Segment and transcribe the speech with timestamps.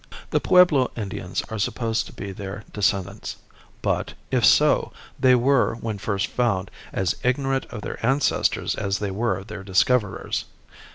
[0.31, 3.35] The Pueblo Indians are supposed to be their descendants,
[3.83, 9.11] but, if so, they were, when first found, as ignorant of their ancestors as they
[9.11, 10.45] were of their discoverers.